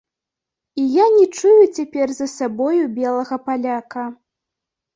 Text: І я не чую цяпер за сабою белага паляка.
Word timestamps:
І 0.83 0.85
я 0.93 1.05
не 1.15 1.25
чую 1.41 1.67
цяпер 1.77 2.07
за 2.21 2.27
сабою 2.37 2.81
белага 2.99 3.41
паляка. 3.47 4.11